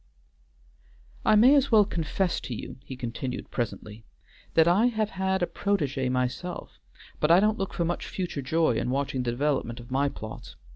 [1.23, 4.03] "I may as well confess to you," he continued presently,
[4.55, 6.79] "that I have had a protégé myself,
[7.19, 10.55] but I don't look for much future joy in watching the development of my plots.